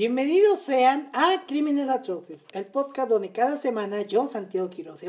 [0.00, 5.02] Bienvenidos sean a Crímenes Atroces, el podcast donde cada semana yo, Santiago Quiroz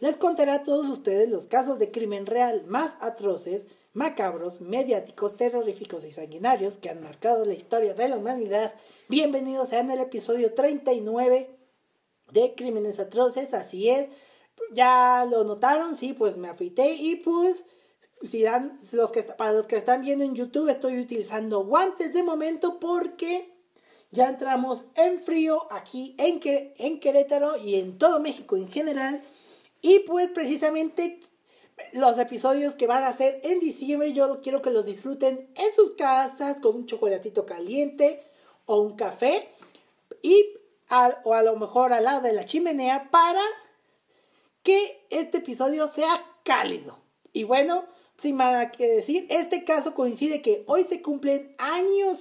[0.00, 6.04] les contaré a todos ustedes los casos de crimen real más atroces, macabros, mediáticos, terroríficos
[6.04, 8.74] y sanguinarios que han marcado la historia de la humanidad.
[9.08, 11.48] Bienvenidos sean al episodio 39
[12.32, 14.10] de Crímenes Atroces, así es.
[14.74, 17.64] Ya lo notaron, sí, pues me afeité y pues
[18.24, 22.22] si dan, los que, para los que están viendo en YouTube estoy utilizando guantes de
[22.22, 23.52] momento porque
[24.12, 26.40] ya entramos en frío aquí en,
[26.78, 29.24] en Querétaro y en todo México en general.
[29.80, 31.18] Y pues precisamente
[31.92, 35.92] los episodios que van a ser en diciembre yo quiero que los disfruten en sus
[35.92, 38.22] casas con un chocolatito caliente
[38.66, 39.48] o un café
[40.20, 40.46] y
[41.24, 43.42] o a lo mejor al lado de la chimenea para
[44.62, 46.98] que este episodio sea cálido.
[47.32, 47.86] Y bueno,
[48.18, 52.20] sin nada que decir, este caso coincide que hoy se cumplen años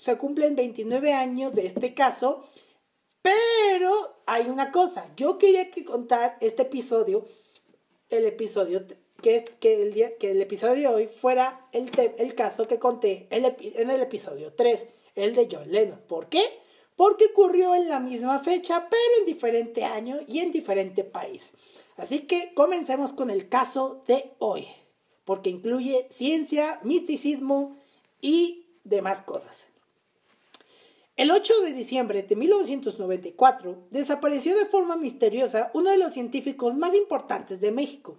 [0.00, 2.44] se cumplen 29 años de este caso,
[3.22, 7.26] pero hay una cosa, yo quería que contar este episodio,
[8.08, 8.86] el episodio
[9.22, 13.26] que, que, el, día, que el episodio de hoy fuera el, el caso que conté
[13.30, 16.00] en el episodio 3, el de John Lennon.
[16.06, 16.44] ¿Por qué?
[16.94, 21.54] Porque ocurrió en la misma fecha, pero en diferente año y en diferente país.
[21.96, 24.66] Así que comencemos con el caso de hoy,
[25.24, 27.76] porque incluye ciencia, misticismo
[28.20, 29.66] y demás cosas.
[31.16, 36.94] El 8 de diciembre de 1994 desapareció de forma misteriosa uno de los científicos más
[36.94, 38.18] importantes de México.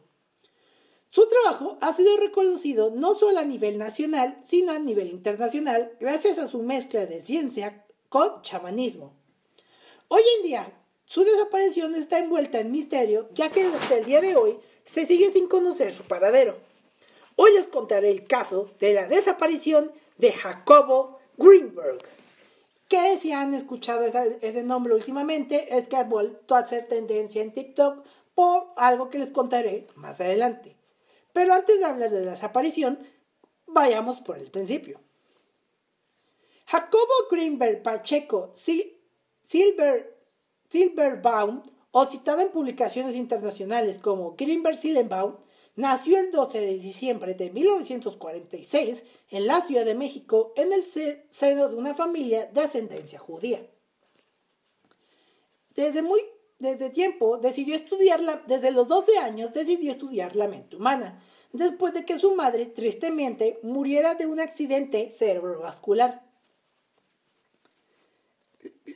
[1.12, 6.38] Su trabajo ha sido reconocido no solo a nivel nacional, sino a nivel internacional gracias
[6.38, 9.14] a su mezcla de ciencia con chamanismo.
[10.08, 10.68] Hoy en día,
[11.06, 15.32] su desaparición está envuelta en misterio, ya que hasta el día de hoy se sigue
[15.32, 16.58] sin conocer su paradero.
[17.36, 22.00] Hoy les contaré el caso de la desaparición de Jacobo Greenberg.
[22.88, 27.54] Que si han escuchado ese nombre últimamente, es que ha vuelto a ser tendencia en
[27.54, 30.78] TikTok por algo que les contaré más adelante.
[31.34, 33.00] Pero antes de hablar de la desaparición,
[33.66, 35.02] vayamos por el principio.
[36.66, 40.18] Jacobo Greenberg Pacheco Silver,
[40.70, 41.62] Silverbaum,
[41.92, 45.38] o citado en publicaciones internacionales como Greenberg Silverbaum,
[45.78, 50.86] Nació el 12 de diciembre de 1946 en la Ciudad de México en el
[51.30, 53.62] seno de una familia de ascendencia judía.
[55.76, 56.20] Desde muy
[56.58, 61.22] desde tiempo decidió estudiar desde los 12 años decidió estudiar la mente humana,
[61.54, 66.26] después de que su madre tristemente muriera de un accidente cerebrovascular.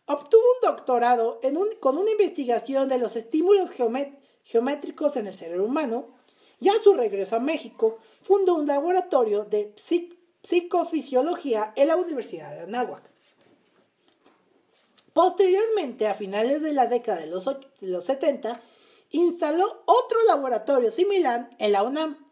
[0.07, 1.41] Obtuvo un doctorado
[1.81, 3.71] con una investigación de los estímulos
[4.45, 6.07] geométricos en el cerebro humano
[6.61, 9.75] y a su regreso a México fundó un laboratorio de
[10.43, 13.03] psicofisiología en la Universidad de Anáhuac.
[15.13, 18.61] Posteriormente, a finales de la década de los, de los 70,
[19.11, 22.26] instaló otro laboratorio similar en la UNAM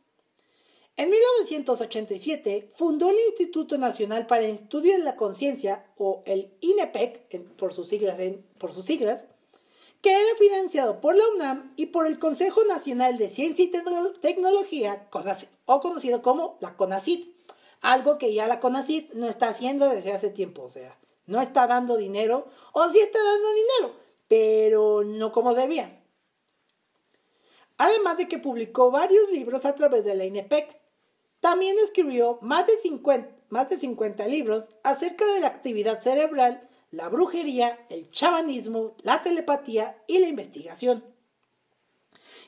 [0.96, 7.56] en 1987 fundó el Instituto Nacional para el Estudio de la Conciencia, o el INEPEC,
[7.56, 9.26] por, sus siglas,
[10.00, 13.72] que era financiado por la UNAM y por el Consejo Nacional de Ciencia y
[14.20, 15.08] Tecnología,
[15.66, 17.34] o conocido como la CONACIT,
[17.80, 21.66] algo que ya la CONACIT no está haciendo desde hace tiempo, o sea, no está
[21.66, 26.04] dando dinero, o sí está dando dinero, pero no como debía.
[27.78, 30.83] Además de que publicó varios libros a través de la INEPEC,
[31.44, 37.10] también escribió más de 50, más de 50 libros acerca de la actividad cerebral, la
[37.10, 41.04] brujería, el chamanismo, la telepatía y la investigación.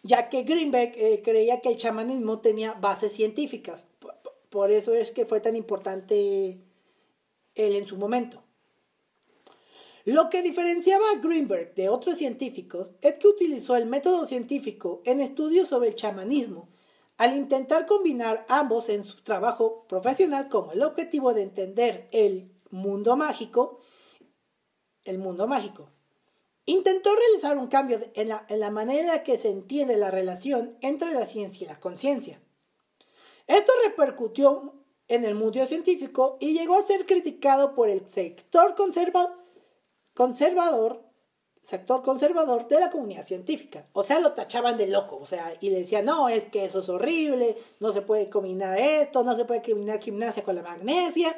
[0.02, 3.87] Ya que Greenberg eh, creía que el chamanismo tenía bases científicas.
[4.48, 6.58] Por, eso es que fue tan importante
[7.54, 8.42] él en su momento.
[10.06, 15.20] Lo que diferenciaba a Greenberg de otros científicos es que utilizó el método científico en
[15.20, 16.70] estudios sobre el chamanismo,
[17.18, 23.16] al intentar combinar ambos en su trabajo profesional como el objetivo de entender el mundo
[23.16, 23.80] mágico,
[25.46, 25.90] mágico.
[26.66, 31.24] Intentó realizar un cambio en la, manera en que se entiende la relación entre la
[31.24, 32.40] ciencia y la conciencia.
[33.46, 34.74] Esto repercutió
[35.06, 38.74] en el mundo científico y llegó a ser criticado por el sector
[40.14, 41.05] conservador,
[41.66, 43.88] sector conservador de la comunidad científica.
[43.92, 46.78] O sea, lo tachaban de loco, o sea, y le decían, no, es que eso
[46.78, 51.36] es horrible, no se puede combinar esto, no se puede combinar gimnasia con la magnesia.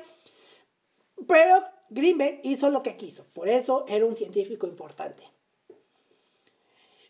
[1.26, 5.22] Pero Greenberg hizo lo que quiso, por eso era un científico importante.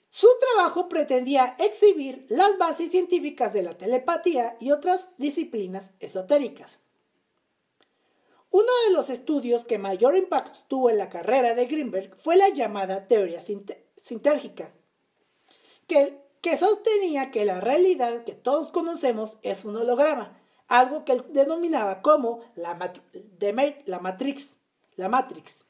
[0.08, 6.84] Su trabajo pretendía exhibir las bases científicas de la telepatía y otras disciplinas esotéricas.
[8.50, 12.48] Uno de los estudios que mayor impacto tuvo en la carrera de Greenberg fue la
[12.48, 14.72] llamada teoría sintérgica,
[15.86, 22.00] que, sostenía que la realidad que todos conocemos es un holograma, algo que él denominaba
[22.00, 22.78] como la,
[23.84, 24.56] la Matrix,
[24.96, 25.66] la Matrix,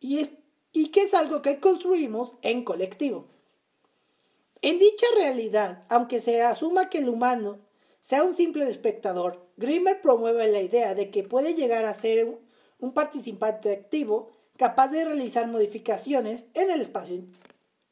[0.00, 3.26] y que es algo que construimos en colectivo.
[4.62, 7.58] En dicha realidad, aunque se asuma que el humano
[8.02, 12.36] sea un simple espectador, Grimmer promueve la idea de que puede llegar a ser
[12.80, 17.22] un, participante activo capaz de realizar modificaciones en el espacio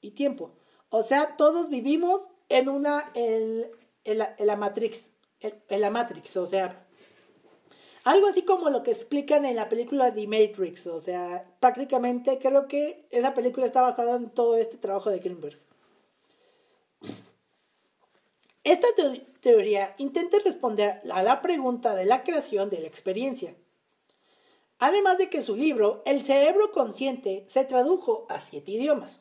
[0.00, 0.50] y tiempo.
[0.88, 3.70] O sea, todos vivimos en una en,
[4.04, 6.84] la, Matrix, en, la Matrix, o sea,
[8.02, 12.66] algo así como lo que explican en la película The Matrix, o sea, prácticamente creo
[12.66, 15.58] que esa película está basada en todo este trabajo de Greenberg.
[18.64, 18.88] Esta
[19.40, 23.54] teoría intenta responder a la pregunta de la creación de la experiencia.
[24.78, 29.20] Además de que su libro, El cerebro consciente, se tradujo a siete idiomas.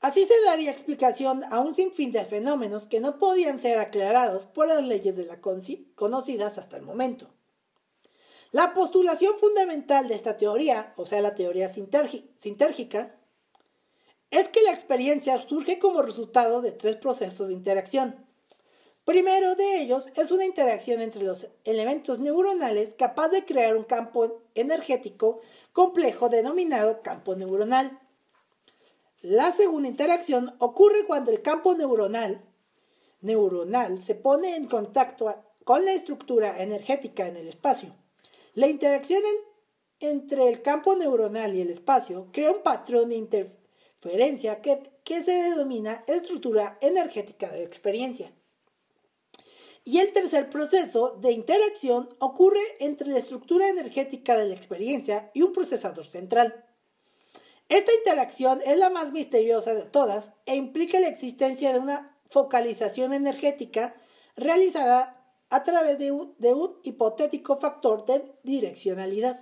[0.00, 4.68] Así se daría explicación a un sinfín de fenómenos que no podían ser aclarados por
[4.68, 7.28] las leyes de la conocidas hasta el momento.
[8.52, 13.16] La postulación fundamental de esta teoría, o sea, la teoría sintérgica,
[14.30, 18.27] es que la experiencia surge como resultado de tres procesos de interacción.
[19.08, 24.42] Primero de ellos es una interacción entre los elementos neuronales capaz de crear un campo
[24.54, 25.40] energético
[25.72, 27.98] complejo denominado campo neuronal.
[29.22, 32.44] La segunda interacción ocurre cuando el campo neuronal,
[33.22, 35.34] neuronal se pone en contacto
[35.64, 37.96] con la estructura energética en el espacio.
[38.52, 39.22] La interacción
[40.00, 45.32] entre el campo neuronal y el espacio crea un patrón de interferencia que, que se
[45.32, 48.30] denomina estructura energética de experiencia.
[49.88, 55.40] Y el tercer proceso de interacción ocurre entre la estructura energética de la experiencia y
[55.40, 56.66] un procesador central.
[57.70, 63.14] Esta interacción es la más misteriosa de todas e implica la existencia de una focalización
[63.14, 63.94] energética
[64.36, 69.40] realizada a través de un, de un hipotético factor de direccionalidad.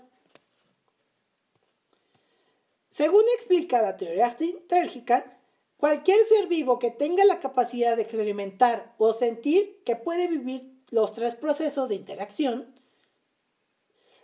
[2.89, 5.36] Según explica la teoría sintérgica,
[5.77, 11.13] cualquier ser vivo que tenga la capacidad de experimentar o sentir que puede vivir los
[11.13, 12.75] tres procesos de interacción,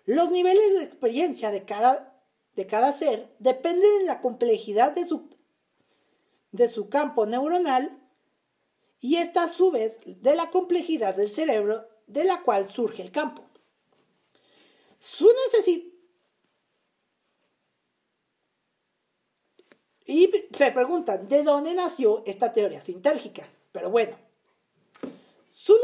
[0.04, 2.22] los niveles de experiencia de cada,
[2.56, 5.28] de cada ser dependen de la complejidad de su,
[6.50, 7.99] de su campo neuronal
[9.00, 13.11] y esta a su vez de la complejidad del cerebro de la cual surge el
[13.11, 13.42] campo.
[14.99, 15.91] Su necesidad
[20.12, 23.49] Y se preguntan, ¿de dónde nació esta teoría sintérgica?
[23.73, 24.14] Pero bueno,
[25.54, 25.75] su,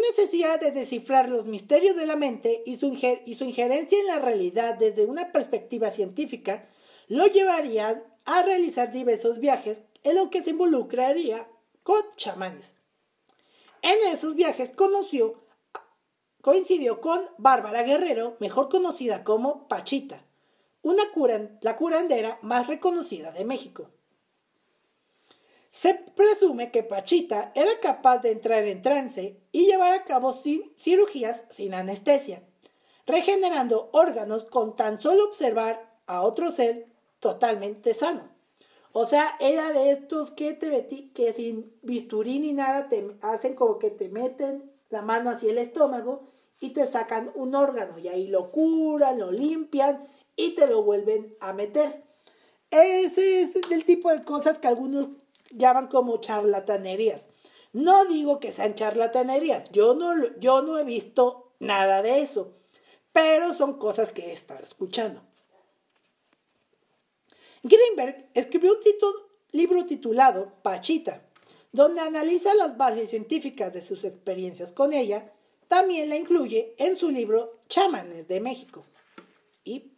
[0.00, 5.04] necesidad de descifrar los misterios de la mente y su, injerencia en la realidad desde
[5.04, 6.70] una perspectiva científica
[7.08, 11.46] lo llevarían a realizar diversos viajes en los que se involucraría
[11.82, 12.72] con chamanes.
[13.82, 14.72] En esos viajes
[16.40, 20.24] coincidió con Bárbara Guerrero, mejor conocida como Pachita,
[20.82, 21.04] una
[21.60, 23.90] la curandera más reconocida de México.
[25.70, 31.44] Se presume que Pachita era capaz de entrar en trance y llevar a cabo cirugías
[31.50, 32.42] sin anestesia,
[33.06, 36.86] regenerando órganos con tan solo observar a otro ser
[37.20, 38.28] totalmente sano.
[38.92, 43.78] O sea, era de estos que te que sin bisturí ni nada te hacen como
[43.78, 48.26] que te meten la mano hacia el estómago y te sacan un órgano y ahí
[48.26, 50.08] lo curan, lo limpian
[50.40, 52.02] y te lo vuelven a meter.
[52.70, 55.08] Ese es el tipo de cosas que algunos
[55.50, 57.26] llaman como charlatanerías.
[57.74, 62.54] No digo que sean charlatanerías, yo no, yo no he visto nada de eso,
[63.12, 65.20] pero son cosas que he estado escuchando.
[67.62, 68.78] Greenberg escribió un
[69.52, 71.22] libro titulado Pachita,
[71.70, 75.32] donde analiza las bases científicas de sus experiencias con ella.
[75.68, 78.84] También la incluye en su libro Chamanes de México.
[79.62, 79.92] Y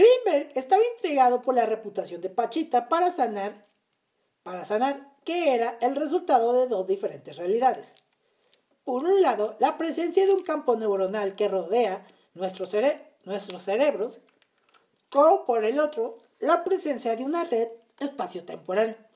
[0.00, 3.60] Greenberg estaba intrigado por la reputación de Pachita para sanar,
[4.42, 7.92] para sanar que era el resultado de dos diferentes realidades.
[8.82, 14.20] Por un lado, la presencia de un campo neuronal que rodea nuestros cerebros,
[15.10, 19.06] como por el otro, la presencia de una red espaciotemporal.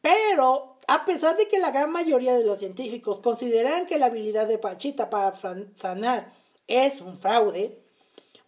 [0.00, 4.46] Pero, a pesar de que la gran mayoría de los científicos consideran que la habilidad
[4.48, 5.36] de Pachita para
[5.76, 6.32] sanar
[6.66, 7.89] es un fraude,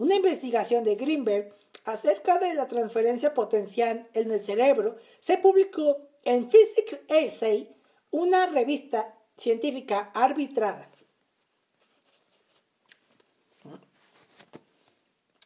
[0.03, 1.55] una investigación de Greenberg
[1.85, 7.73] acerca de la transferencia potencial en el cerebro se publicó en Physics Essay,
[8.11, 10.91] una revista científica arbitrada.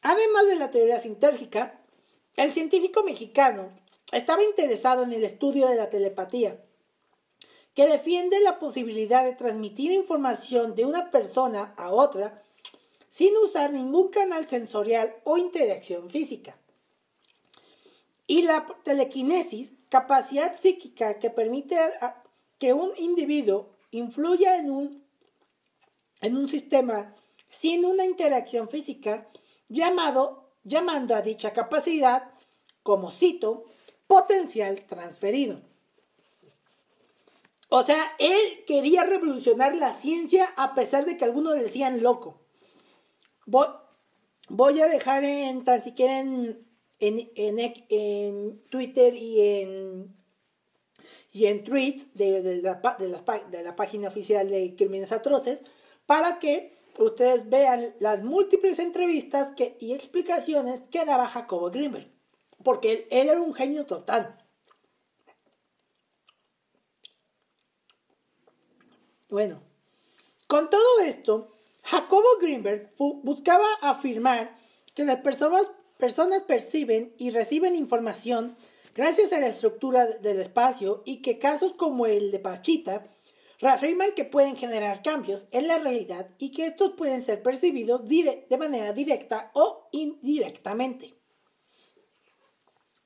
[0.00, 1.78] Además de la teoría sintérgica,
[2.36, 3.68] el científico mexicano
[4.10, 6.64] estaba interesado en el estudio de la telepatía,
[7.74, 12.42] que defiende la posibilidad de transmitir información de una persona a otra
[13.16, 16.58] sin usar ningún canal sensorial o interacción física.
[18.26, 21.78] Y la telequinesis, capacidad psíquica que permite
[22.58, 25.02] que un individuo influya en un,
[26.20, 27.14] en un sistema
[27.50, 29.26] sin una interacción física,
[29.70, 32.34] llamado, llamando a dicha capacidad,
[32.82, 33.64] como cito,
[34.06, 35.62] potencial transferido.
[37.70, 42.42] O sea, él quería revolucionar la ciencia a pesar de que algunos decían loco.
[43.46, 46.66] Voy, a dejar en, tan siquiera en,
[46.98, 50.16] en, Twitter y en,
[51.32, 52.80] y en tweets de, la,
[53.48, 55.60] de la página oficial de Crímenes Atroces
[56.06, 62.10] para que ustedes vean las múltiples entrevistas que, y explicaciones que daba Jacobo Greenberg.
[62.64, 64.42] Porque él era un genio total.
[69.28, 69.60] Bueno,
[70.46, 71.55] con todo esto,
[71.86, 74.56] Jacobo Greenberg buscaba afirmar
[74.94, 78.56] que las personas, personas perciben y reciben información
[78.92, 83.06] gracias a la estructura del espacio y que casos como el de Pachita
[83.60, 88.56] reafirman que pueden generar cambios en la realidad y que estos pueden ser percibidos de
[88.58, 91.14] manera directa o indirectamente.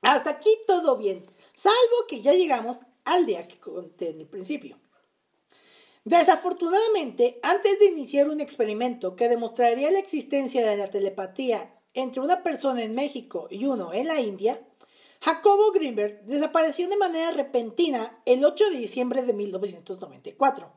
[0.01, 1.23] Hasta aquí todo bien,
[1.53, 4.80] salvo que ya llegamos al día que conté en el principio.
[6.03, 12.41] Desafortunadamente, antes de iniciar un experimento que demostraría la existencia de la telepatía entre una
[12.41, 14.59] persona en México y uno en la India,
[15.21, 20.73] Jacobo Greenberg desapareció de manera repentina el 8 de diciembre de 1994,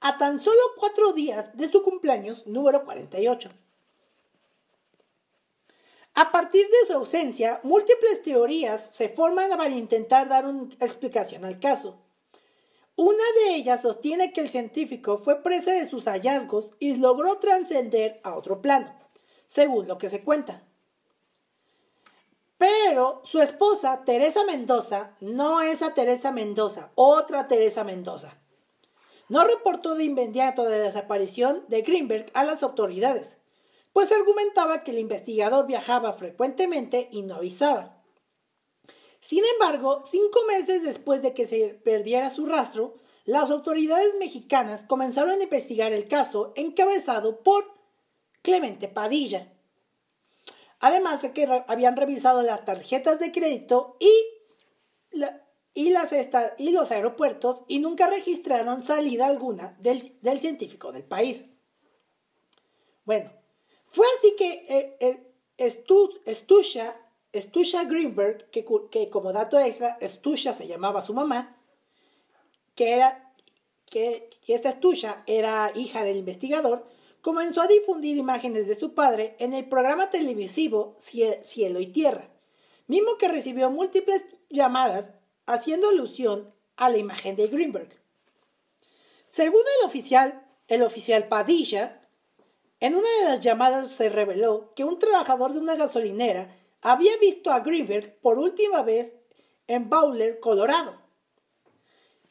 [0.00, 3.50] a tan solo cuatro días de su cumpleaños número 48.
[6.14, 11.58] A partir de su ausencia, múltiples teorías se forman para intentar dar una explicación al
[11.58, 12.03] caso.
[12.96, 18.20] Una de ellas sostiene que el científico fue presa de sus hallazgos y logró trascender
[18.22, 18.94] a otro plano,
[19.46, 20.62] según lo que se cuenta.
[22.56, 28.38] Pero su esposa, Teresa Mendoza, no es a Teresa Mendoza, otra Teresa Mendoza.
[29.28, 33.38] No reportó de inmediato la desaparición de Greenberg a las autoridades,
[33.92, 37.93] pues argumentaba que el investigador viajaba frecuentemente y no avisaba.
[39.26, 45.40] Sin embargo, cinco meses después de que se perdiera su rastro, las autoridades mexicanas comenzaron
[45.40, 47.64] a investigar el caso encabezado por
[48.42, 49.50] Clemente Padilla,
[50.78, 54.12] Además de que habían revisado las tarjetas de crédito y,
[55.72, 55.90] y,
[56.72, 60.02] los aeropuertos y nunca registraron salida alguna del,
[60.38, 61.46] científico del país.
[63.06, 63.32] Bueno,
[63.88, 65.30] fue así que eh, eh
[67.86, 71.56] Greenberg, que, como dato extra, Stusha se llamaba su mamá,
[72.74, 73.32] que era
[73.86, 76.86] que esta Stusha era hija del investigador,
[77.20, 82.28] comenzó a difundir imágenes de su padre en el programa televisivo Cielo y Tierra,
[82.86, 85.14] mismo que recibió múltiples llamadas
[85.46, 87.88] haciendo alusión a la imagen de Greenberg.
[89.26, 92.02] Según el oficial, el oficial Padilla,
[92.80, 97.50] en una de las llamadas se reveló que un trabajador de una gasolinera había visto
[97.50, 99.16] a Greenberg por última vez
[99.66, 101.00] en Bowler, Colorado.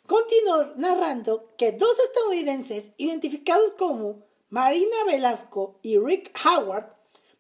[0.06, 6.94] Continuó narrando que dos estadounidenses identificados como Marina Velasco y Rick Howard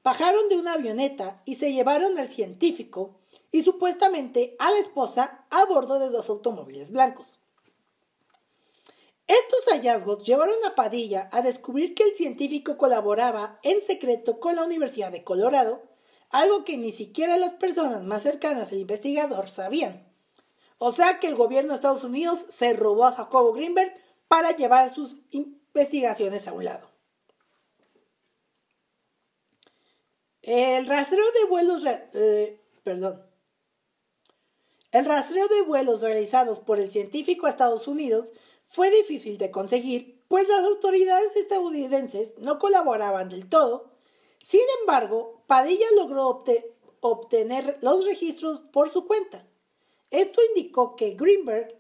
[0.04, 3.20] bajaron de una avioneta y se llevaron al científico
[3.52, 7.40] y supuestamente a la esposa a bordo de dos automóviles blancos.
[9.28, 14.64] Estos hallazgos llevaron a Padilla a descubrir que el científico colaboraba en secreto con la
[14.64, 15.93] Universidad de Colorado,
[16.34, 20.12] algo que ni siquiera las personas más cercanas al investigador sabían.
[20.80, 23.94] O sea que el gobierno de Estados Unidos se robó a Jacobo Greenberg
[24.28, 26.90] para llevar sus investigaciones a un lado.
[30.42, 33.24] El rastreo de vuelos, eh, perdón,
[34.92, 38.28] el rastreo de vuelos realizados por el científico a Estados Unidos
[38.68, 43.94] fue difícil de conseguir, pues las autoridades estadounidenses no colaboraban del todo.
[44.40, 46.44] Sin embargo, Padilla logró
[47.02, 49.46] obtener los registros por su cuenta.
[50.10, 51.80] Esto indicó que Greenberg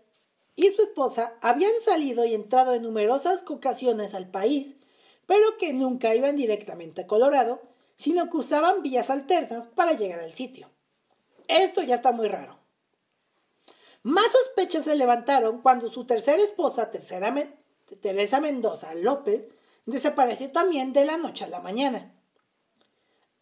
[0.55, 4.75] y su esposa habían salido y entrado en numerosas ocasiones al país,
[5.25, 7.63] pero que nunca iban directamente a Colorado,
[7.95, 10.69] sino que usaban vías alternas para llegar al sitio.
[11.47, 12.59] Esto ya está muy raro.
[14.03, 19.45] Más sospechas se levantaron cuando su tercera esposa, Teresa Mendoza López,
[19.87, 22.13] desapareció también de la noche a la mañana.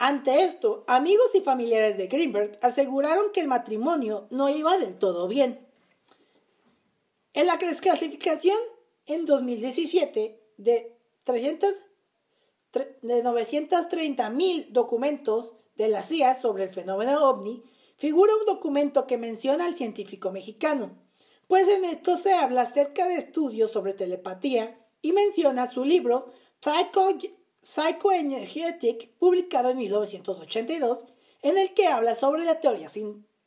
[0.03, 5.27] Ante esto, amigos y familiares de Greenberg aseguraron que el matrimonio no iba del todo
[5.27, 5.63] bien.
[7.35, 8.57] En la desclasificación
[9.05, 11.69] en 2017 de, 300,
[13.03, 17.61] de 930 mil documentos de la CIA sobre el fenómeno ovni,
[17.97, 20.97] figura un documento que menciona al científico mexicano,
[21.45, 26.33] pues en esto se habla acerca de estudios sobre telepatía y menciona su libro
[27.61, 31.05] Psychoenergetic, publicado en 1982,
[31.41, 32.89] en el que habla sobre la teoría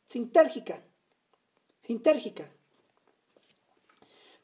[0.08, 0.82] sintérgica.
[1.82, 2.50] Sintérgica.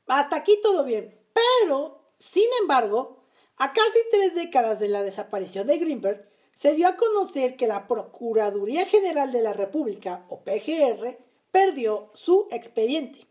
[0.07, 3.25] Hasta aquí todo bien, pero, sin embargo,
[3.57, 7.87] a casi tres décadas de la desaparición de Greenberg, se dio a conocer que la
[7.87, 11.17] Procuraduría General de la República, o PGR,
[11.51, 13.27] perdió su expediente.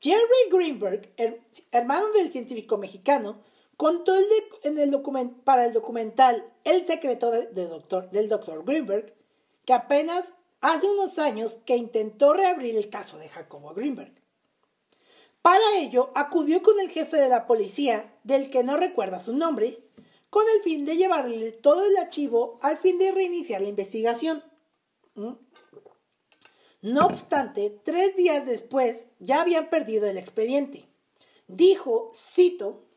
[0.00, 1.12] Jerry Greenberg,
[1.72, 3.42] hermano del científico mexicano,
[3.80, 4.12] contó
[4.62, 5.02] en el
[5.42, 8.62] para el documental El secreto doctor, del Dr.
[8.62, 9.14] Greenberg
[9.64, 10.26] que apenas
[10.60, 14.12] hace unos años que intentó reabrir el caso de Jacobo Greenberg.
[15.40, 19.82] Para ello acudió con el jefe de la policía, del que no recuerda su nombre,
[20.28, 24.44] con el fin de llevarle todo el archivo al fin de reiniciar la investigación.
[25.14, 25.32] ¿Mm?
[26.82, 30.86] No obstante, tres días después ya habían perdido el expediente.
[31.48, 32.89] Dijo, cito,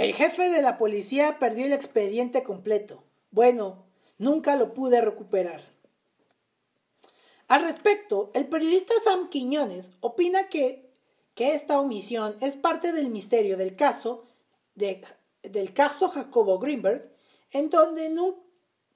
[0.00, 3.04] el jefe de la policía perdió el expediente completo.
[3.30, 3.84] Bueno,
[4.16, 5.60] nunca lo pude recuperar.
[7.48, 10.90] Al respecto, el periodista Sam Quiñones opina que,
[11.34, 14.24] que esta omisión es parte del misterio del caso
[14.74, 15.04] de
[15.42, 17.12] del caso Jacobo Greenberg,
[17.50, 18.10] en donde,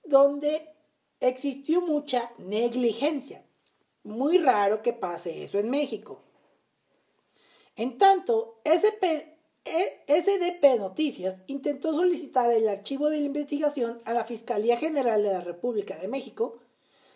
[0.05, 0.71] donde
[1.21, 3.45] existió mucha negligencia.
[4.05, 6.23] Muy raro que pase eso en México.
[7.77, 9.34] En tanto, SDP, e,
[9.65, 15.41] SDP Noticias intentó solicitar el archivo de la investigación a la Fiscalía General de la
[15.41, 16.59] República de México.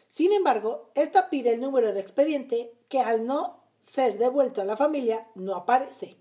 [0.09, 4.77] Sin embargo, esta pide el número de expediente que al no ser devuelto a la
[4.77, 6.17] familia no aparece.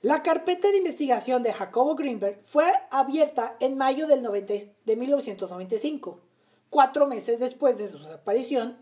[0.00, 6.20] La carpeta de investigación de Jacobo Greenberg fue abierta en mayo del de 1995,
[6.70, 8.78] cuatro meses después de su desaparición,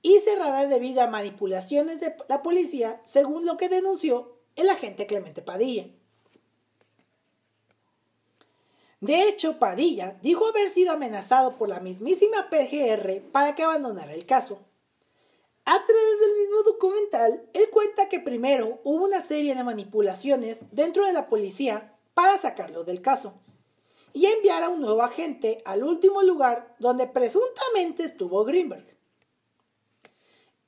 [0.00, 5.42] y cerrada debido a manipulaciones de la policía, según lo que denunció el agente Clemente
[5.42, 5.86] Padilla.
[9.00, 14.26] De hecho, Padilla dijo haber sido amenazado por la mismísima PGR para que abandonara el
[14.26, 14.58] caso.
[15.66, 21.06] A través del mismo documental, él cuenta que primero hubo una serie de manipulaciones dentro
[21.06, 23.34] de la policía para sacarlo del caso
[24.12, 28.95] y enviar a un nuevo agente al último lugar donde presuntamente estuvo Greenberg.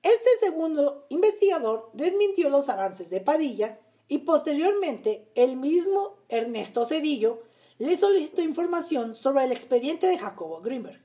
[0.09, 7.43] Este segundo investigador desmintió los avances de Padilla y posteriormente el mismo Ernesto Cedillo
[7.77, 10.99] le solicitó información sobre el expediente de Jacobo Greenberg.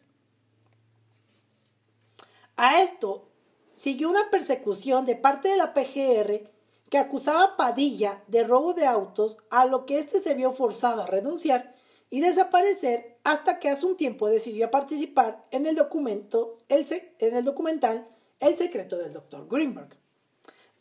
[2.56, 3.28] A esto
[3.76, 6.50] siguió una persecución de parte de la PGR
[6.90, 11.02] que acusaba a Padilla de robo de autos, a lo que éste se vio forzado
[11.02, 11.76] a renunciar
[12.10, 18.08] y desaparecer hasta que hace un tiempo decidió participar en el, documento, en el documental
[18.44, 19.48] El secreto del Dr.
[19.48, 19.96] Greenberg.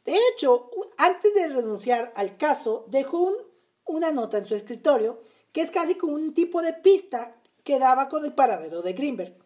[0.05, 3.33] De hecho, antes de renunciar al caso, dejó
[3.85, 5.23] una nota en su escritorio
[5.53, 9.37] que es casi como un tipo de pista que daba con el paradero de Greenberg.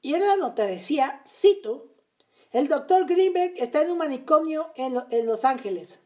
[0.00, 1.88] Y en la nota decía, cito,
[2.52, 6.00] el doctor Greenberg está en un manicomio en, Los Ángeles.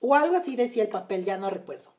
[0.00, 1.92] O algo así decía el papel, ya no recuerdo.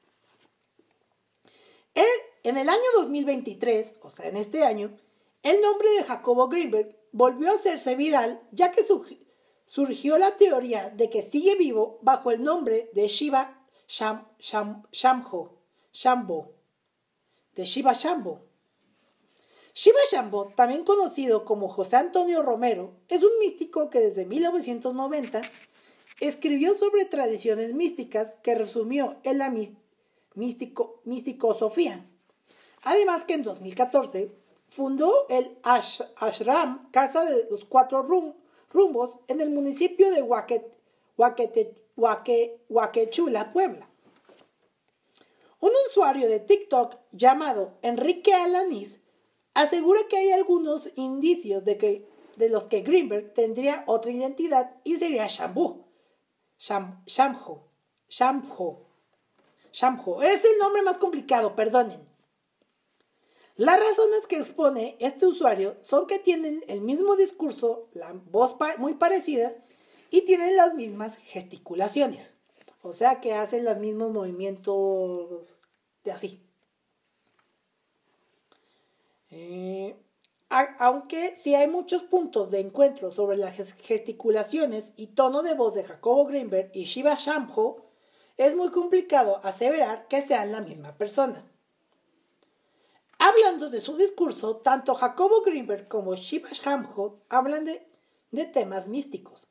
[2.43, 4.97] En el año 2023, o sea, en este año,
[5.43, 8.85] el nombre de Jacobo Greenberg volvió a hacerse viral ya que
[9.65, 16.51] surgió la teoría de que sigue vivo bajo el nombre de Shiva Sham, Sham, Shambo.
[17.55, 18.41] de Shiva Shambo.
[19.73, 25.41] Shiva Shambo, también conocido como José Antonio Romero, es un místico que desde 1990
[26.19, 29.53] escribió sobre tradiciones místicas que resumió en la
[30.33, 32.05] místico, místico-sofía.
[32.83, 34.35] Además que en 2014
[34.75, 40.21] fundó el Ashram, Casa de los Cuatro Rumbos, en el municipio de
[42.67, 43.89] Huaquechula, Puebla.
[45.61, 49.01] Un usuario de TikTok llamado Enrique Alanis
[49.53, 54.97] asegura que hay algunos indicios de, que, de los que Greenberg tendría otra identidad y
[54.97, 55.85] sería Shambhu.
[56.59, 57.63] Shamho.
[58.09, 58.85] Shamho.
[59.71, 60.21] Shamho.
[60.21, 62.14] Es el nombre más complicado, perdonen.
[63.57, 68.95] Las razones que expone este usuario son que tienen el mismo discurso, la voz muy
[68.95, 69.55] parecida
[70.11, 72.33] y tienen las mismas gesticulaciones.
[72.81, 75.57] O sea que hacen los mismos movimientos
[76.03, 76.41] de así.
[79.31, 79.95] Eh,
[80.49, 85.83] aunque sí hay muchos puntos de encuentro sobre las gesticulaciones y tono de voz de
[85.85, 87.85] Jacobo Greenberg y Shiva Shamho,
[88.37, 91.43] es muy complicado aseverar que sean la misma persona.
[93.27, 97.83] Hablando de su discurso, tanto Jacobo Greenberg como Shiva Shamho hablan de,
[98.53, 99.47] temas místicos.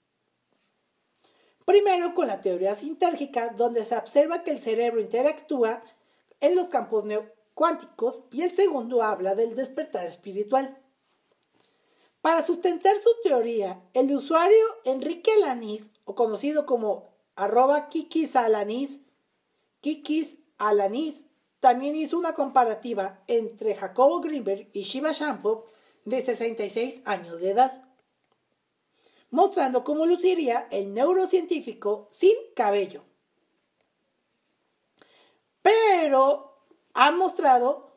[1.64, 5.82] Primero con la teoría sintérgica, donde se observa que el cerebro interactúa
[6.38, 7.04] en los campos
[7.54, 10.78] cuánticos, y el segundo habla del despertar espiritual.
[12.20, 18.36] Para sustentar su teoría, el usuario Enrique Alanis, o conocido como arroba Kikis
[19.80, 21.26] Kikis Alanis,
[21.64, 25.64] también hizo una comparativa entre Jacobo Greenberg y Shiva Shampoo
[26.04, 27.88] de 66 años de edad,
[29.30, 33.02] mostrando cómo luciría el neurocientífico sin cabello.
[35.62, 37.96] Pero ha mostrado,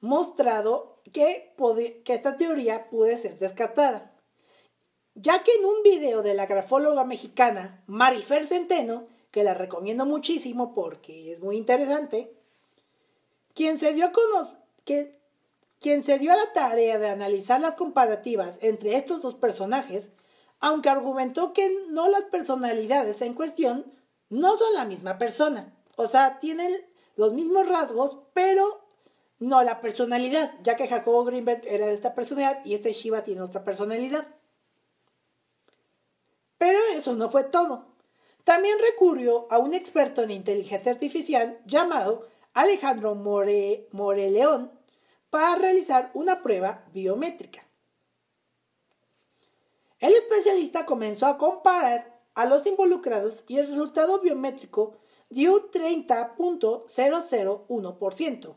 [0.00, 1.54] mostrado que,
[2.04, 4.16] que esta teoría puede ser descartada,
[5.14, 10.74] ya que en un video de la grafóloga mexicana Marifer Centeno, que la recomiendo muchísimo
[10.74, 12.34] porque es muy interesante,
[13.58, 14.12] quien se dio
[16.04, 20.12] se dio a la tarea de analizar las comparativas entre estos dos personajes,
[20.60, 23.92] aunque argumentó que no las personalidades en cuestión
[24.28, 25.74] no son la misma persona.
[25.96, 26.72] O sea, tienen
[27.16, 28.80] los mismos rasgos, pero
[29.40, 33.40] no la personalidad, ya que Jacobo Greenberg era de esta personalidad y este Shiva tiene
[33.40, 34.36] otra personalidad.
[36.58, 37.86] Pero eso no fue todo.
[38.44, 44.72] También recurrió a un experto en inteligencia artificial llamado Alejandro More, Moreleón
[45.30, 47.62] para realizar una prueba biométrica.
[50.00, 54.96] El especialista comenzó a comparar a los involucrados y el resultado biométrico
[55.28, 58.56] dio 30.001%.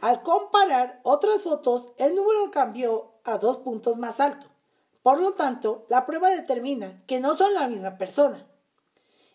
[0.00, 4.46] Al comparar otras fotos, el número cambió a dos puntos más alto.
[5.02, 8.46] Por lo tanto, la prueba determina que no son la misma persona.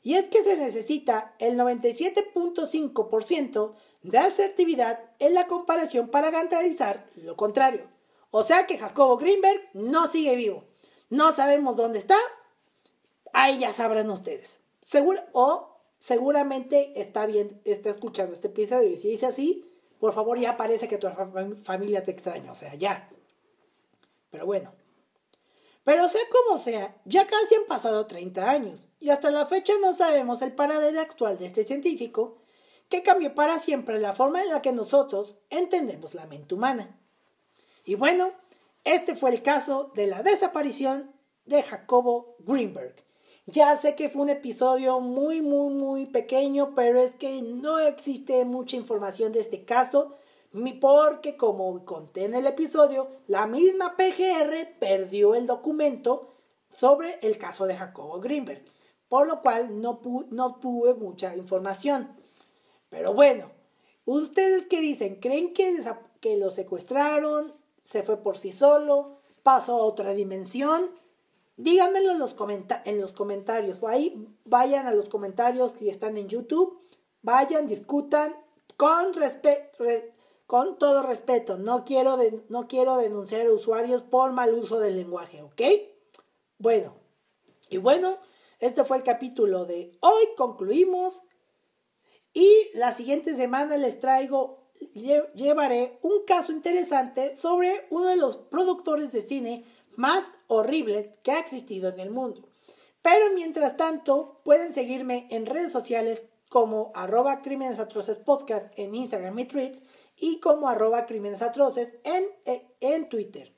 [0.07, 7.35] Y es que se necesita el 97.5% de asertividad en la comparación para garantizar lo
[7.35, 7.89] contrario.
[8.31, 10.63] O sea que Jacobo Greenberg no sigue vivo.
[11.09, 12.15] No sabemos dónde está.
[13.33, 14.61] Ahí ya sabrán ustedes.
[15.33, 18.87] O seguramente está bien, está escuchando este episodio.
[18.87, 21.09] Y si dice así, por favor ya parece que tu
[21.65, 22.53] familia te extraña.
[22.53, 23.09] O sea, ya.
[24.31, 24.71] Pero bueno.
[25.87, 29.93] Pero sea como sea, ya casi han pasado 30 años y hasta la fecha no
[29.93, 32.39] sabemos el paradero actual de este científico
[32.89, 36.99] que cambió para siempre la forma en la que nosotros entendemos la mente humana.
[37.85, 38.31] Y bueno,
[38.83, 41.13] este fue el caso de la desaparición
[41.45, 42.95] de Jacobo Greenberg.
[43.45, 48.43] Ya sé que fue un episodio muy, muy, muy pequeño, pero es que no existe
[48.43, 50.17] mucha información de este caso
[50.79, 56.33] porque como conté en el episodio, la misma PGR perdió el documento
[56.75, 58.63] sobre el caso de Jacobo Greenberg,
[59.07, 62.15] por lo cual no, no tuve mucha información.
[62.89, 63.51] Pero bueno,
[64.05, 65.19] ¿ustedes qué dicen?
[65.19, 65.83] ¿Creen que,
[66.21, 67.53] que lo secuestraron?
[67.83, 69.19] ¿Se fue por sí solo?
[69.43, 70.89] ¿Pasó a otra dimensión?
[71.57, 72.35] Díganmelo en los,
[72.85, 73.79] en los comentarios.
[73.83, 76.79] Ahí vayan a los comentarios si están en YouTube.
[77.21, 78.35] Vayan, discutan
[78.75, 79.83] con respeto
[80.47, 85.43] con todo respeto, no quiero, no quiero denunciar a usuarios por mal uso del lenguaje,
[85.43, 85.61] ¿ok?
[86.57, 86.95] Bueno,
[87.69, 88.17] y bueno,
[88.59, 91.21] este fue el capítulo de hoy, concluimos.
[92.33, 94.69] Y la siguiente semana les traigo,
[95.35, 101.39] llevaré un caso interesante sobre uno de los productores de cine más horribles que ha
[101.39, 102.47] existido en el mundo.
[103.01, 109.37] Pero mientras tanto, pueden seguirme en redes sociales como arroba crímenes atroces podcast en Instagram
[109.39, 109.81] y Tweets
[110.17, 113.53] y como arroba crímenes atroces en, eh, en Twitter.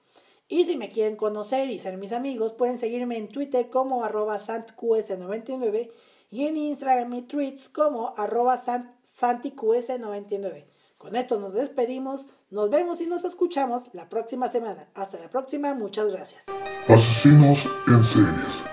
[0.47, 4.39] Y si me quieren conocer y ser mis amigos, pueden seguirme en Twitter como arroba
[4.39, 5.91] santqs99
[6.31, 10.65] y en Instagram y tweets como arroba santiqs99.
[10.97, 14.89] Con esto nos despedimos, nos vemos y nos escuchamos la próxima semana.
[14.95, 16.45] Hasta la próxima, muchas gracias.
[16.87, 18.63] Asesinos en series,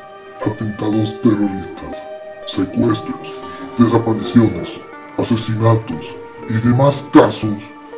[0.45, 2.03] atentados terroristas,
[2.47, 3.35] secuestros,
[3.79, 4.81] desapariciones,
[5.19, 6.17] asesinatos
[6.49, 7.76] y demás casos